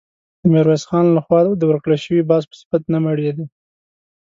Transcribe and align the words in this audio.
د 0.41 0.43
ميرويس 0.53 0.83
خان 0.89 1.05
له 1.15 1.21
خوا 1.25 1.39
د 1.59 1.63
ورکړل 1.69 1.99
شوي 2.05 2.23
باز 2.31 2.43
په 2.49 2.55
صفت 2.61 2.83
نه 2.93 2.99
مړېده. 3.05 3.45